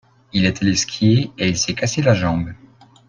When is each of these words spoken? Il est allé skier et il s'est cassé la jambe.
Il 0.33 0.47
est 0.47 0.63
allé 0.63 0.73
skier 0.75 1.29
et 1.37 1.47
il 1.47 1.55
s'est 1.55 1.75
cassé 1.75 2.01
la 2.01 2.15
jambe. 2.15 2.53